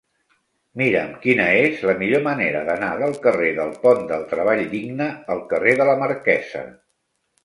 [0.81, 5.43] Mira'm quina és la millor manera d'anar del carrer del Pont del Treball Digne al
[5.53, 6.63] carrer de la Marquesa.